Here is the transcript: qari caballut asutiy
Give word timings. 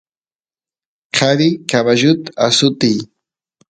qari 1.15 1.49
caballut 1.69 2.21
asutiy 2.45 2.99